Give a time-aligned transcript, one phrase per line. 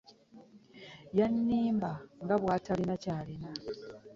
[1.17, 1.91] Yannimba
[2.23, 3.49] nga bw'atalina ky'alina.